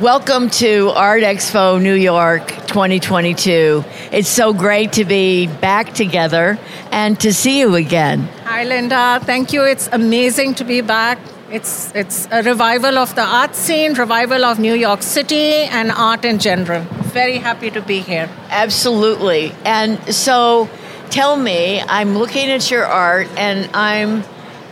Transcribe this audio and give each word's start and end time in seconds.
Welcome 0.00 0.50
to 0.60 0.90
Art 0.90 1.22
Expo 1.22 1.80
New 1.80 1.94
York 1.94 2.48
2022. 2.66 3.82
It's 4.12 4.28
so 4.28 4.52
great 4.52 4.92
to 4.92 5.06
be 5.06 5.46
back 5.46 5.94
together 5.94 6.58
and 6.92 7.18
to 7.20 7.32
see 7.32 7.60
you 7.60 7.76
again. 7.76 8.28
Hi, 8.44 8.64
Linda. 8.64 9.20
Thank 9.24 9.54
you. 9.54 9.64
It's 9.64 9.88
amazing 9.90 10.56
to 10.56 10.64
be 10.64 10.82
back. 10.82 11.18
It's, 11.50 11.94
it's 11.94 12.28
a 12.30 12.42
revival 12.42 12.98
of 12.98 13.14
the 13.14 13.22
art 13.22 13.54
scene, 13.54 13.94
revival 13.94 14.44
of 14.44 14.58
New 14.58 14.74
York 14.74 15.00
City, 15.00 15.64
and 15.64 15.90
art 15.90 16.26
in 16.26 16.40
general. 16.40 16.82
Very 17.14 17.38
happy 17.38 17.70
to 17.70 17.80
be 17.80 18.00
here. 18.00 18.28
Absolutely. 18.50 19.54
And 19.64 20.14
so 20.14 20.68
tell 21.08 21.38
me, 21.38 21.80
I'm 21.80 22.18
looking 22.18 22.50
at 22.50 22.70
your 22.70 22.84
art 22.84 23.28
and 23.38 23.74
I'm, 23.74 24.24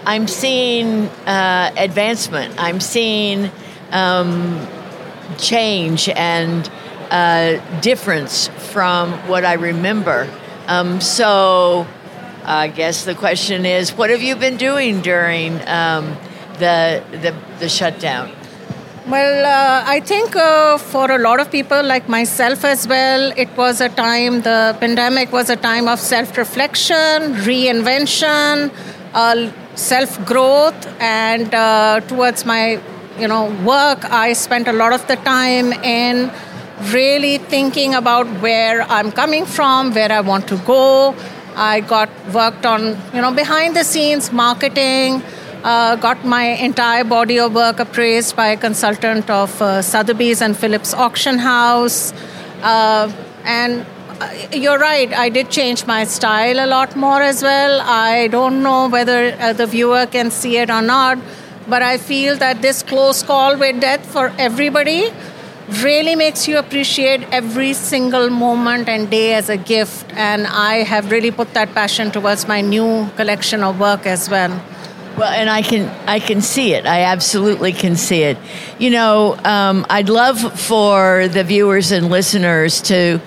I'm 0.05 0.29
seeing 0.29 1.07
uh, 1.27 1.73
advancement. 1.79 2.57
I'm 2.59 2.81
seeing 2.81 3.51
um, 3.91 4.69
change 5.35 6.09
and 6.09 6.71
uh, 7.11 7.59
difference 7.81 8.49
from 8.73 9.13
what 9.29 9.45
I 9.45 9.55
remember. 9.55 10.29
Um, 10.67 11.01
so 11.01 11.87
I 12.45 12.69
guess 12.69 13.05
the 13.05 13.15
question 13.15 13.67
is, 13.67 13.93
what 13.93 14.11
have 14.11 14.23
you 14.23 14.37
been 14.37 14.57
doing 14.57 15.01
during 15.01 15.61
um, 15.69 16.17
the, 16.59 17.03
the, 17.11 17.35
the 17.59 17.69
shutdown? 17.69 18.31
Well, 19.07 19.45
uh, 19.45 19.85
I 19.87 20.01
think 20.01 20.35
uh, 20.35 20.79
for 20.79 21.11
a 21.11 21.19
lot 21.19 21.39
of 21.39 21.51
people 21.51 21.83
like 21.83 22.09
myself 22.09 22.65
as 22.65 22.89
well, 22.89 23.33
it 23.37 23.55
was 23.55 23.83
a 23.83 23.91
time, 23.91 24.41
the 24.41 24.75
pandemic 24.81 25.31
was 25.31 25.51
a 25.51 25.57
time 25.57 25.89
of 25.89 26.01
self 26.01 26.39
reflection, 26.39 27.35
reinvention, 27.45 28.73
uh, 29.13 29.53
self 29.75 30.25
growth, 30.25 30.87
and 31.01 31.55
uh, 31.55 32.01
towards 32.09 32.47
my 32.47 32.81
you 33.19 33.29
know 33.29 33.45
work 33.65 34.05
i 34.11 34.33
spent 34.33 34.69
a 34.69 34.73
lot 34.73 34.93
of 34.93 35.07
the 35.07 35.17
time 35.17 35.73
in 35.85 36.31
really 36.93 37.39
thinking 37.39 37.95
about 37.95 38.27
where 38.43 38.83
i'm 38.83 39.13
coming 39.13 39.47
from 39.47 39.93
where 39.95 40.11
i 40.11 40.21
want 40.21 40.49
to 40.49 40.57
go. 40.59 41.15
I 41.57 41.81
got 41.81 42.11
worked 42.35 42.67
on 42.67 42.83
you 43.15 43.21
know 43.23 43.33
behind 43.33 43.77
the 43.77 43.85
scenes 43.85 44.33
marketing 44.33 45.23
uh, 45.63 45.95
got 45.95 46.25
my 46.25 46.43
entire 46.43 47.05
body 47.05 47.39
of 47.39 47.55
work 47.55 47.79
appraised 47.79 48.35
by 48.35 48.49
a 48.49 48.57
consultant 48.57 49.31
of 49.31 49.63
uh, 49.63 49.81
sotheby's 49.81 50.43
and 50.43 50.57
phillips 50.57 50.93
auction 50.93 51.39
house. 51.39 52.13
Uh, 52.61 53.11
and 53.45 53.87
uh, 54.21 54.31
you're 54.53 54.79
right 54.79 55.13
i 55.13 55.29
did 55.29 55.49
change 55.51 55.87
my 55.87 56.03
style 56.03 56.59
a 56.59 56.67
lot 56.67 56.97
more 56.97 57.23
as 57.23 57.43
well. 57.43 57.81
I 57.83 58.27
don't 58.29 58.63
know 58.65 58.89
whether 58.89 59.37
uh, 59.39 59.53
the 59.53 59.67
viewer 59.67 60.07
can 60.07 60.33
see 60.33 60.57
it 60.57 60.71
or 60.71 60.83
not 60.83 61.19
but 61.69 61.83
I 61.83 61.99
feel 61.99 62.37
that 62.37 62.63
this 62.63 62.83
close 62.83 63.23
call 63.23 63.59
with 63.59 63.81
death 63.81 64.05
for 64.07 64.33
everybody 64.39 65.11
really 65.83 66.15
makes 66.15 66.47
you 66.47 66.59
appreciate 66.59 67.23
every 67.33 67.73
single 67.73 68.29
moment 68.31 68.89
and 68.89 69.11
day 69.11 69.35
as 69.35 69.49
a 69.49 69.57
gift. 69.57 70.07
And 70.15 70.47
I 70.47 70.83
have 70.83 71.11
really 71.11 71.31
put 71.31 71.55
that 71.55 71.75
passion 71.75 72.11
towards 72.11 72.47
my 72.47 72.61
new 72.61 73.09
collection 73.17 73.63
of 73.63 73.81
work 73.81 74.07
as 74.07 74.29
well. 74.29 74.63
Well, 75.17 75.31
and 75.33 75.49
I 75.49 75.63
can 75.63 75.89
I 76.09 76.19
can 76.19 76.43
see 76.43 76.75
it. 76.75 76.87
I 76.87 77.03
absolutely 77.03 77.73
can 77.73 77.95
see 77.95 78.23
it. 78.23 78.37
You 78.79 78.91
know, 78.91 79.37
um, 79.45 79.87
I'd 79.89 80.09
love 80.09 80.59
for 80.61 81.29
the 81.29 81.45
viewers 81.45 81.93
and 81.93 82.11
listeners 82.11 82.83
to 82.83 83.21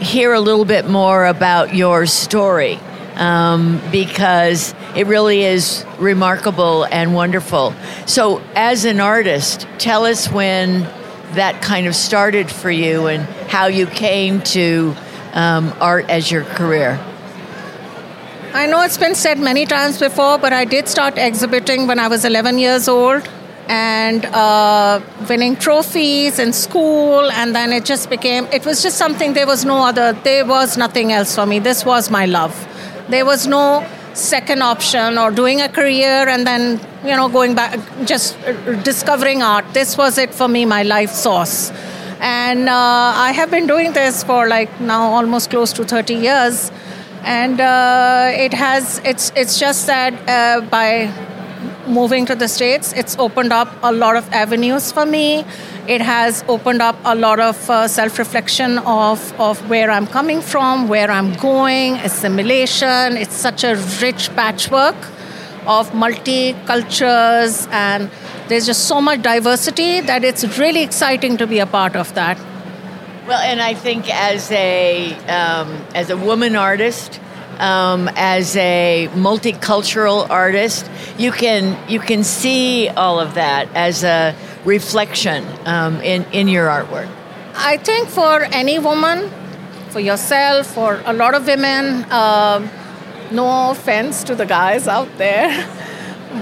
hear 0.00 0.32
a 0.32 0.40
little 0.40 0.64
bit 0.64 0.88
more 0.88 1.26
about 1.26 1.74
your 1.74 2.06
story 2.06 2.80
um, 3.16 3.80
because 3.90 4.74
it 4.96 5.06
really 5.06 5.42
is 5.42 5.84
remarkable 5.98 6.84
and 6.84 7.14
wonderful. 7.14 7.74
So, 8.06 8.40
as 8.54 8.84
an 8.84 9.00
artist, 9.00 9.66
tell 9.78 10.04
us 10.04 10.30
when 10.30 10.82
that 11.34 11.62
kind 11.62 11.86
of 11.86 11.94
started 11.94 12.50
for 12.50 12.70
you 12.70 13.06
and 13.06 13.22
how 13.48 13.66
you 13.66 13.86
came 13.86 14.40
to 14.42 14.94
um, 15.32 15.72
art 15.80 16.08
as 16.08 16.30
your 16.30 16.44
career. 16.44 17.00
I 18.52 18.66
know 18.66 18.82
it's 18.82 18.98
been 18.98 19.16
said 19.16 19.40
many 19.40 19.66
times 19.66 19.98
before, 19.98 20.38
but 20.38 20.52
I 20.52 20.64
did 20.64 20.88
start 20.88 21.18
exhibiting 21.18 21.88
when 21.88 21.98
I 21.98 22.06
was 22.06 22.24
11 22.24 22.58
years 22.58 22.86
old 22.86 23.28
and 23.68 24.24
uh, 24.26 25.00
winning 25.28 25.56
trophies 25.56 26.38
in 26.38 26.52
school 26.52 27.30
and 27.32 27.54
then 27.54 27.72
it 27.72 27.84
just 27.84 28.10
became 28.10 28.44
it 28.52 28.66
was 28.66 28.82
just 28.82 28.98
something 28.98 29.32
there 29.32 29.46
was 29.46 29.64
no 29.64 29.78
other 29.78 30.12
there 30.22 30.44
was 30.44 30.76
nothing 30.76 31.12
else 31.12 31.34
for 31.34 31.46
me 31.46 31.58
this 31.58 31.84
was 31.84 32.10
my 32.10 32.26
love 32.26 32.54
there 33.08 33.24
was 33.24 33.46
no 33.46 33.86
second 34.14 34.62
option 34.62 35.18
or 35.18 35.30
doing 35.30 35.60
a 35.60 35.68
career 35.68 36.28
and 36.28 36.46
then, 36.46 36.80
you 37.04 37.16
know, 37.16 37.28
going 37.28 37.54
back, 37.54 37.78
just 38.04 38.38
discovering 38.82 39.42
art. 39.42 39.64
This 39.72 39.96
was 39.96 40.18
it 40.18 40.34
for 40.34 40.48
me, 40.48 40.64
my 40.64 40.82
life 40.82 41.10
source. 41.10 41.70
And 42.20 42.68
uh, 42.68 42.72
I 42.72 43.32
have 43.32 43.50
been 43.50 43.66
doing 43.66 43.92
this 43.92 44.24
for 44.24 44.48
like 44.48 44.80
now 44.80 45.12
almost 45.12 45.50
close 45.50 45.72
to 45.74 45.84
30 45.84 46.14
years. 46.14 46.70
And 47.22 47.60
uh, 47.60 48.30
it 48.32 48.54
has, 48.54 49.00
it's, 49.04 49.32
it's 49.34 49.58
just 49.58 49.86
that 49.86 50.12
uh, 50.28 50.60
by 50.66 51.12
moving 51.88 52.26
to 52.26 52.34
the 52.34 52.48
States, 52.48 52.92
it's 52.92 53.16
opened 53.18 53.52
up 53.52 53.68
a 53.82 53.92
lot 53.92 54.16
of 54.16 54.28
avenues 54.32 54.92
for 54.92 55.06
me. 55.06 55.44
It 55.86 56.00
has 56.00 56.44
opened 56.48 56.82
up 56.82 56.96
a 57.04 57.14
lot 57.14 57.40
of 57.40 57.70
uh, 57.70 57.88
self 57.88 58.18
reflection 58.18 58.78
of, 58.78 59.40
of 59.40 59.68
where 59.68 59.90
I'm 59.90 60.06
coming 60.06 60.40
from, 60.40 60.88
where 60.88 61.10
I'm 61.10 61.34
going, 61.34 61.96
assimilation. 61.96 63.16
It's 63.16 63.34
such 63.34 63.64
a 63.64 63.76
rich 64.00 64.34
patchwork 64.34 64.96
of 65.66 65.94
multi-cultures 65.94 67.66
and 67.70 68.10
there's 68.48 68.66
just 68.66 68.86
so 68.86 69.00
much 69.00 69.22
diversity 69.22 70.00
that 70.00 70.22
it's 70.24 70.58
really 70.58 70.82
exciting 70.82 71.38
to 71.38 71.46
be 71.46 71.58
a 71.58 71.66
part 71.66 71.96
of 71.96 72.12
that. 72.14 72.38
Well, 73.26 73.40
and 73.40 73.62
I 73.62 73.72
think 73.72 74.14
as 74.14 74.52
a 74.52 75.14
um, 75.28 75.82
as 75.94 76.10
a 76.10 76.16
woman 76.16 76.56
artist, 76.56 77.20
um, 77.60 78.08
as 78.16 78.56
a 78.56 79.08
multicultural 79.14 80.28
artist, 80.28 80.88
you 81.18 81.32
can 81.32 81.76
you 81.88 82.00
can 82.00 82.24
see 82.24 82.88
all 82.88 83.20
of 83.20 83.34
that 83.34 83.68
as 83.74 84.04
a 84.04 84.34
reflection 84.64 85.44
um, 85.66 86.00
in 86.00 86.24
in 86.32 86.48
your 86.48 86.68
artwork. 86.68 87.08
I 87.56 87.76
think 87.76 88.08
for 88.08 88.42
any 88.44 88.78
woman, 88.78 89.30
for 89.90 90.00
yourself, 90.00 90.66
for 90.66 91.00
a 91.04 91.12
lot 91.12 91.34
of 91.34 91.46
women, 91.46 92.04
uh, 92.10 92.60
no 93.30 93.70
offense 93.70 94.24
to 94.24 94.34
the 94.34 94.46
guys 94.46 94.88
out 94.88 95.08
there. 95.18 95.50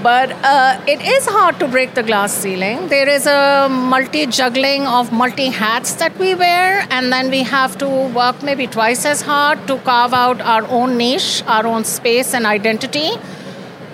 But 0.01 0.31
uh, 0.43 0.81
it 0.87 1.01
is 1.01 1.25
hard 1.25 1.59
to 1.59 1.67
break 1.67 1.93
the 1.93 2.03
glass 2.03 2.33
ceiling. 2.33 2.87
There 2.87 3.07
is 3.07 3.27
a 3.27 3.67
multi 3.69 4.25
juggling 4.25 4.87
of 4.87 5.11
multi 5.11 5.47
hats 5.47 5.93
that 5.95 6.17
we 6.17 6.33
wear, 6.33 6.87
and 6.89 7.13
then 7.13 7.29
we 7.29 7.43
have 7.43 7.77
to 7.77 7.87
work 7.87 8.41
maybe 8.41 8.65
twice 8.65 9.05
as 9.05 9.21
hard 9.21 9.67
to 9.67 9.77
carve 9.79 10.13
out 10.13 10.41
our 10.41 10.65
own 10.67 10.97
niche, 10.97 11.43
our 11.45 11.67
own 11.67 11.83
space 11.83 12.33
and 12.33 12.45
identity. 12.45 13.11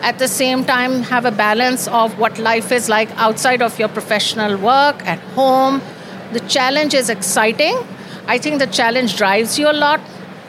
At 0.01 0.17
the 0.19 0.29
same 0.29 0.63
time, 0.63 1.03
have 1.03 1.25
a 1.25 1.31
balance 1.31 1.87
of 1.89 2.17
what 2.17 2.39
life 2.39 2.71
is 2.71 2.87
like 2.87 3.09
outside 3.17 3.61
of 3.61 3.77
your 3.77 3.89
professional 3.89 4.57
work, 4.57 5.05
at 5.05 5.19
home. 5.35 5.81
The 6.31 6.39
challenge 6.41 6.93
is 6.93 7.09
exciting. 7.09 7.77
I 8.25 8.37
think 8.37 8.59
the 8.59 8.67
challenge 8.67 9.17
drives 9.17 9.59
you 9.59 9.69
a 9.69 9.73
lot 9.73 9.99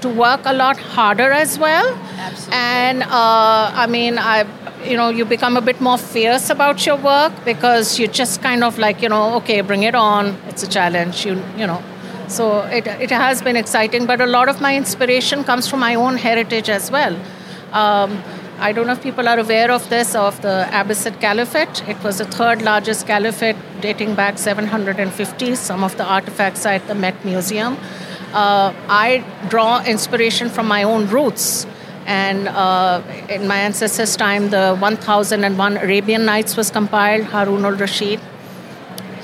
to 0.03 0.09
work 0.09 0.41
a 0.45 0.53
lot 0.53 0.79
harder 0.79 1.33
as 1.33 1.59
well. 1.59 1.95
Absolutely. 2.17 2.55
And 2.55 3.03
uh, 3.03 3.73
I 3.75 3.87
mean, 3.89 4.19
I 4.19 4.45
you 4.85 4.97
know 4.97 5.09
you 5.09 5.25
become 5.25 5.57
a 5.57 5.61
bit 5.61 5.81
more 5.81 5.99
fierce 5.99 6.51
about 6.51 6.85
your 6.87 6.97
work 6.97 7.33
because 7.45 7.99
you 7.99 8.09
just 8.09 8.43
kind 8.43 8.65
of 8.65 8.79
like 8.79 9.03
you 9.03 9.09
know 9.09 9.35
okay 9.35 9.61
bring 9.61 9.83
it 9.83 9.95
on. 9.95 10.37
It's 10.49 10.63
a 10.63 10.69
challenge 10.69 11.25
you 11.27 11.43
you 11.57 11.67
know. 11.67 11.83
So 12.29 12.61
it, 12.63 12.87
it 12.87 13.11
has 13.11 13.43
been 13.43 13.57
exciting 13.57 14.07
but 14.07 14.21
a 14.21 14.27
lot 14.27 14.49
of 14.49 14.61
my 14.61 14.77
inspiration 14.77 15.43
comes 15.45 15.69
from 15.69 15.81
my 15.81 15.95
own 15.95 16.17
heritage 16.17 16.69
as 16.69 16.91
well. 16.91 17.17
Um, 17.73 18.23
i 18.59 18.73
don't 18.73 18.87
know 18.87 18.93
if 18.93 19.03
people 19.03 19.27
are 19.27 19.39
aware 19.39 19.71
of 19.71 19.89
this 19.89 20.15
of 20.15 20.41
the 20.43 20.67
abbasid 20.71 21.21
caliphate. 21.21 21.83
It 21.89 22.03
was 22.03 22.19
the 22.19 22.25
third 22.25 22.63
largest 22.63 23.07
caliphate 23.07 23.57
dating 23.81 24.15
back 24.15 24.39
750 24.39 25.55
some 25.55 25.83
of 25.83 25.97
the 25.97 26.05
artifacts 26.05 26.67
are 26.67 26.75
at 26.75 26.87
the 26.87 26.95
met 26.95 27.25
museum. 27.25 27.77
Uh, 28.33 28.73
i 28.89 29.25
draw 29.49 29.83
inspiration 29.85 30.49
from 30.49 30.69
my 30.69 30.83
own 30.83 31.07
roots 31.09 31.67
and 32.07 32.49
uh, 32.49 33.03
in 33.29 33.47
my 33.47 33.59
ancestors' 33.59 34.17
time, 34.17 34.51
the 34.51 34.77
1001 34.77 35.77
Arabian 35.77 36.25
Nights 36.25 36.57
was 36.57 36.71
compiled, 36.71 37.25
Harun 37.25 37.65
al 37.65 37.73
Rashid. 37.73 38.21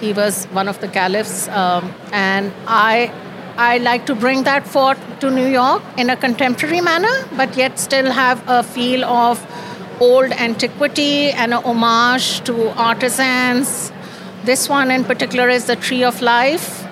He 0.01 0.13
was 0.13 0.45
one 0.47 0.69
of 0.69 0.81
the 0.81 0.89
caliphs. 0.89 1.49
Um, 1.49 1.95
and 2.13 2.53
I 2.67 3.13
I 3.59 3.79
like 3.79 4.05
to 4.07 4.15
bring 4.15 4.43
that 4.43 4.67
forth 4.69 4.99
to 5.21 5.31
New 5.31 5.47
York 5.47 5.83
in 5.97 6.11
a 6.11 6.17
contemporary 6.17 6.83
manner, 6.83 7.27
but 7.39 7.57
yet 7.57 7.79
still 7.79 8.11
have 8.11 8.43
a 8.47 8.63
feel 8.63 9.03
of 9.05 9.41
old 9.99 10.31
antiquity 10.33 11.31
and 11.31 11.55
a 11.55 11.61
homage 11.61 12.43
to 12.43 12.69
artisans. 12.79 13.91
This 14.45 14.69
one 14.69 14.91
in 14.91 15.05
particular 15.05 15.49
is 15.49 15.65
the 15.65 15.77
Tree 15.77 16.05
of 16.05 16.21
Life. 16.21 16.85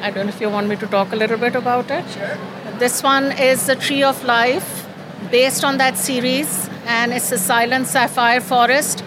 I 0.00 0.12
don't 0.12 0.26
know 0.26 0.32
if 0.32 0.40
you 0.40 0.48
want 0.48 0.68
me 0.68 0.76
to 0.76 0.86
talk 0.86 1.12
a 1.12 1.16
little 1.16 1.38
bit 1.38 1.56
about 1.56 1.90
it. 1.90 2.08
Sure. 2.10 2.38
This 2.78 3.02
one 3.02 3.32
is 3.32 3.66
the 3.66 3.74
Tree 3.74 4.02
of 4.04 4.22
Life, 4.24 4.83
based 5.30 5.64
on 5.64 5.78
that 5.78 5.96
series, 5.96 6.68
and 6.86 7.12
it's 7.12 7.32
a 7.32 7.38
silent 7.38 7.86
sapphire 7.86 8.40
forest. 8.40 9.02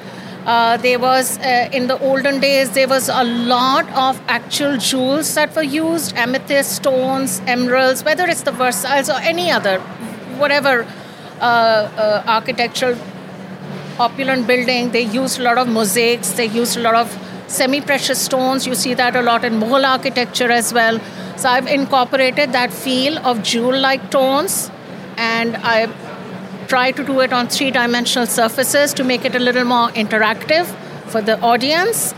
Uh, 0.48 0.78
there 0.78 0.98
was 0.98 1.38
uh, 1.40 1.70
in 1.74 1.88
the 1.88 2.00
olden 2.00 2.40
days 2.40 2.70
there 2.72 2.88
was 2.88 3.10
a 3.10 3.24
lot 3.26 3.86
of 3.90 4.22
actual 4.30 4.78
jewels 4.78 5.36
that 5.36 5.54
were 5.54 5.62
used 5.62 6.16
amethyst 6.16 6.78
stones 6.78 7.42
emeralds 7.48 8.06
whether 8.06 8.26
it's 8.26 8.44
the 8.44 8.52
versailles 8.54 9.10
or 9.10 9.20
any 9.32 9.52
other 9.52 9.78
whatever 10.44 10.88
uh, 11.42 11.44
uh, 11.44 12.24
architectural 12.26 12.98
opulent 14.00 14.48
building 14.48 14.90
they 14.92 15.02
used 15.02 15.38
a 15.38 15.44
lot 15.44 15.58
of 15.58 15.68
mosaics 15.68 16.32
they 16.32 16.46
used 16.46 16.78
a 16.78 16.80
lot 16.80 16.96
of 16.96 17.20
semi-precious 17.48 18.22
stones 18.22 18.66
you 18.66 18.74
see 18.74 18.94
that 18.94 19.18
a 19.18 19.22
lot 19.22 19.44
in 19.44 19.60
mughal 19.60 19.86
architecture 19.86 20.50
as 20.50 20.74
well 20.74 20.98
so 21.36 21.50
i've 21.50 21.68
incorporated 21.68 22.54
that 22.54 22.72
feel 22.72 23.18
of 23.20 23.44
jewel-like 23.44 24.10
tones 24.12 24.72
and 25.18 25.58
i 25.58 25.88
try 26.68 26.92
to 26.92 27.04
do 27.04 27.20
it 27.22 27.34
on 27.34 27.48
three 27.48 27.72
dimensional 27.72 28.28
surfaces 28.28 28.94
to 28.94 29.04
make 29.04 29.26
it 29.26 29.36
a 29.36 29.40
little 29.40 29.64
more 29.64 29.90
interactive 29.90 30.66
for 31.10 31.22
the 31.22 31.40
audience 31.42 32.14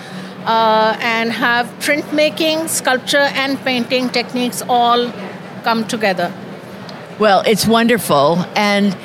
uh, 0.46 0.98
and 1.00 1.32
have 1.32 1.68
printmaking, 1.80 2.68
sculpture, 2.68 3.30
and 3.44 3.60
painting 3.60 4.10
techniques 4.10 4.62
all 4.68 5.12
come 5.64 5.88
together. 5.88 6.34
Well, 7.20 7.44
it's 7.46 7.68
wonderful. 7.68 8.44
And 8.56 8.98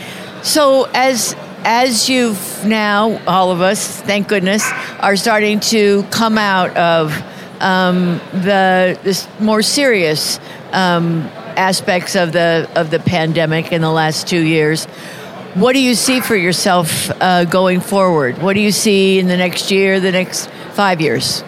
so, 0.43 0.89
as 0.95 1.35
as 1.67 2.09
you've 2.11 2.65
now, 2.67 3.19
all 3.27 3.51
of 3.51 3.61
us, 3.61 4.01
thank 4.03 4.29
goodness, 4.29 4.71
are 5.01 5.17
starting 5.17 5.61
to 5.61 6.03
come 6.05 6.37
out 6.39 6.77
of 6.77 7.13
um, 7.61 8.21
the 8.33 8.99
this 9.03 9.27
more 9.41 9.63
serious 9.63 10.39
um, 10.73 11.23
aspects 11.57 12.15
of 12.15 12.33
the 12.33 12.71
of 12.77 12.91
the 12.91 13.01
pandemic 13.01 13.73
in 13.73 13.81
the 13.81 13.91
last 13.91 14.29
two 14.29 14.43
years. 14.43 14.87
What 15.55 15.75
do 15.75 15.79
you 15.79 15.95
see 15.95 16.19
for 16.19 16.35
yourself 16.35 17.13
uh, 17.21 17.45
going 17.45 17.79
forward? 17.79 18.39
What 18.43 18.55
do 18.55 18.61
you 18.61 18.73
see 18.73 19.21
in 19.21 19.29
the 19.29 19.37
next 19.37 19.71
year, 19.71 20.01
the 20.01 20.11
next 20.11 20.51
five 20.73 21.01
years? 21.01 21.45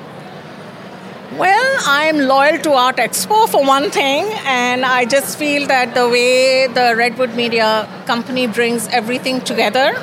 Well, 1.33 1.77
I'm 1.85 2.19
loyal 2.19 2.59
to 2.59 2.71
Art 2.71 2.99
Expo 2.99 3.49
for 3.49 3.67
one 3.67 3.91
thing, 3.91 4.27
and 4.45 4.85
I 4.85 5.07
just 5.07 5.37
feel 5.37 5.67
that 5.67 5.95
the 5.95 6.09
way 6.09 6.69
the 6.69 6.95
Redwood 6.97 7.35
Media 7.35 7.89
Company 8.07 8.47
brings 8.47 8.87
everything 8.89 9.41
together 9.41 10.01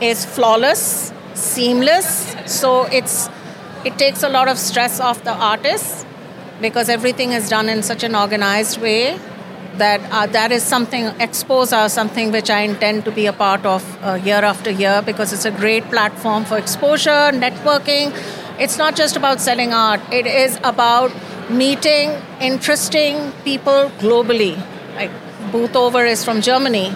is 0.00 0.24
flawless, 0.24 1.12
seamless. 1.34 2.34
So 2.46 2.86
it's 2.86 3.28
it 3.84 3.96
takes 3.98 4.24
a 4.24 4.28
lot 4.28 4.48
of 4.48 4.58
stress 4.58 4.98
off 4.98 5.22
the 5.22 5.32
artists 5.32 6.04
because 6.60 6.88
everything 6.88 7.30
is 7.30 7.48
done 7.48 7.68
in 7.68 7.84
such 7.84 8.02
an 8.02 8.16
organized 8.16 8.80
way 8.80 9.16
that 9.78 10.00
uh, 10.10 10.26
that 10.26 10.52
is 10.52 10.62
something 10.62 11.06
are 11.06 11.88
something 11.88 12.30
which 12.32 12.50
i 12.50 12.60
intend 12.60 13.04
to 13.04 13.10
be 13.10 13.26
a 13.26 13.32
part 13.32 13.66
of 13.66 13.82
uh, 14.02 14.14
year 14.14 14.42
after 14.50 14.70
year 14.70 15.02
because 15.04 15.32
it's 15.32 15.44
a 15.44 15.50
great 15.50 15.84
platform 15.84 16.44
for 16.44 16.58
exposure 16.58 17.30
networking. 17.44 18.12
It's 18.58 18.78
not 18.78 18.94
just 18.94 19.16
about 19.16 19.40
selling 19.40 19.72
art. 19.72 20.00
It 20.12 20.26
is 20.26 20.58
about 20.62 21.12
meeting 21.50 22.12
interesting 22.40 23.32
people 23.44 23.90
globally. 23.98 24.56
Like 24.94 25.10
booth 25.52 25.76
over 25.76 26.04
is 26.04 26.24
from 26.24 26.40
germany. 26.40 26.94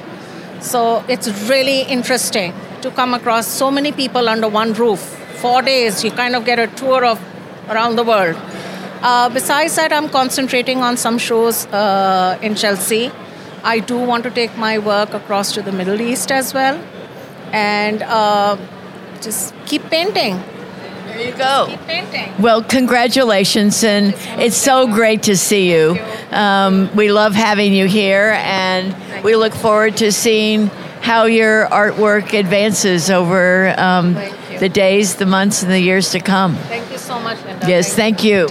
So 0.60 1.04
it's 1.08 1.28
really 1.48 1.82
interesting 1.82 2.52
to 2.82 2.90
come 2.90 3.14
across 3.14 3.46
so 3.46 3.70
many 3.70 3.92
people 3.92 4.28
under 4.28 4.48
one 4.48 4.72
roof. 4.74 5.00
Four 5.42 5.62
days 5.62 6.04
you 6.04 6.10
kind 6.10 6.36
of 6.36 6.44
get 6.44 6.58
a 6.58 6.68
tour 6.68 7.04
of 7.04 7.20
around 7.68 7.96
the 7.96 8.04
world 8.04 8.36
uh, 9.02 9.28
besides 9.28 9.76
that, 9.76 9.92
I'm 9.92 10.08
concentrating 10.08 10.82
on 10.82 10.96
some 10.96 11.18
shows 11.18 11.66
uh, 11.66 12.38
in 12.42 12.54
Chelsea. 12.54 13.10
I 13.62 13.80
do 13.80 13.98
want 13.98 14.24
to 14.24 14.30
take 14.30 14.56
my 14.56 14.78
work 14.78 15.14
across 15.14 15.52
to 15.52 15.62
the 15.62 15.72
Middle 15.72 16.00
East 16.00 16.30
as 16.30 16.54
well, 16.54 16.82
and 17.52 18.02
uh, 18.02 18.56
just 19.20 19.54
keep 19.66 19.82
painting. 19.90 20.40
There 21.06 21.20
you 21.20 21.34
go. 21.36 21.66
Keep 21.68 21.80
painting. 21.86 22.32
Well, 22.40 22.62
congratulations, 22.62 23.82
and 23.82 24.14
it's 24.40 24.56
so 24.56 24.86
great 24.86 25.24
to 25.24 25.36
see 25.36 25.72
you. 25.72 25.98
Um, 26.30 26.94
we 26.94 27.10
love 27.10 27.34
having 27.34 27.72
you 27.72 27.86
here, 27.86 28.34
and 28.36 28.94
we 29.24 29.34
look 29.34 29.54
forward 29.54 29.96
to 29.98 30.12
seeing 30.12 30.68
how 31.00 31.24
your 31.24 31.66
artwork 31.66 32.38
advances 32.38 33.10
over 33.10 33.74
um, 33.78 34.14
the 34.60 34.68
days, 34.68 35.16
the 35.16 35.26
months, 35.26 35.62
and 35.62 35.72
the 35.72 35.80
years 35.80 36.10
to 36.10 36.20
come. 36.20 36.54
Thank 36.54 36.90
you 36.92 36.98
so 36.98 37.18
much, 37.18 37.42
Linda. 37.44 37.66
Yes, 37.68 37.94
thank 37.94 38.22
you. 38.22 38.48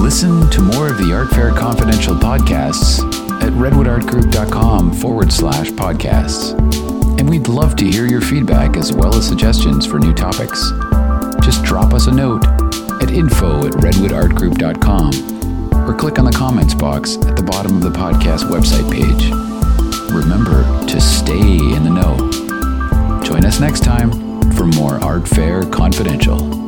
Listen 0.00 0.48
to 0.50 0.62
more 0.62 0.88
of 0.88 0.96
the 0.96 1.12
Art 1.14 1.28
Fair 1.28 1.50
Confidential 1.50 2.14
podcasts 2.14 3.00
at 3.42 3.52
redwoodartgroup.com 3.52 4.94
forward 4.94 5.30
slash 5.30 5.70
podcasts. 5.72 6.58
And 7.20 7.28
we'd 7.28 7.48
love 7.48 7.76
to 7.76 7.84
hear 7.84 8.06
your 8.06 8.22
feedback 8.22 8.78
as 8.78 8.94
well 8.94 9.14
as 9.14 9.28
suggestions 9.28 9.84
for 9.84 9.98
new 9.98 10.14
topics. 10.14 10.70
Just 11.44 11.62
drop 11.64 11.92
us 11.92 12.06
a 12.06 12.12
note 12.12 12.46
at 13.02 13.10
info 13.10 13.66
at 13.66 13.74
redwoodartgroup.com 13.74 15.88
or 15.88 15.94
click 15.94 16.18
on 16.18 16.24
the 16.24 16.32
comments 16.32 16.72
box 16.74 17.18
at 17.18 17.36
the 17.36 17.42
bottom 17.42 17.76
of 17.76 17.82
the 17.82 17.90
podcast 17.90 18.44
website 18.44 18.90
page. 18.90 19.30
Remember 20.10 20.62
to 20.86 20.98
stay 21.00 21.40
in 21.40 21.84
the 21.84 21.90
know. 21.90 22.16
Join 23.22 23.44
us 23.44 23.60
next 23.60 23.84
time 23.84 24.10
for 24.52 24.64
more 24.64 24.94
Art 25.04 25.28
Fair 25.28 25.66
Confidential. 25.66 26.59